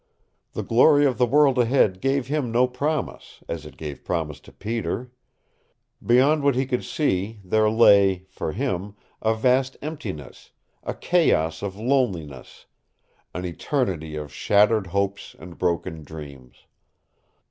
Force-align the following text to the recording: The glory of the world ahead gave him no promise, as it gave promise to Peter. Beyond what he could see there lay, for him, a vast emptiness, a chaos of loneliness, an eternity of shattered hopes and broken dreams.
The 0.53 0.63
glory 0.63 1.05
of 1.05 1.19
the 1.19 1.27
world 1.27 1.59
ahead 1.59 2.01
gave 2.01 2.25
him 2.25 2.51
no 2.51 2.65
promise, 2.67 3.43
as 3.47 3.67
it 3.67 3.77
gave 3.77 4.03
promise 4.03 4.39
to 4.39 4.51
Peter. 4.51 5.11
Beyond 6.03 6.41
what 6.41 6.55
he 6.55 6.65
could 6.65 6.83
see 6.83 7.39
there 7.43 7.69
lay, 7.69 8.25
for 8.27 8.51
him, 8.51 8.95
a 9.21 9.35
vast 9.35 9.77
emptiness, 9.79 10.53
a 10.81 10.95
chaos 10.95 11.61
of 11.61 11.75
loneliness, 11.75 12.65
an 13.35 13.45
eternity 13.45 14.15
of 14.15 14.33
shattered 14.33 14.87
hopes 14.87 15.35
and 15.37 15.59
broken 15.59 16.03
dreams. 16.03 16.65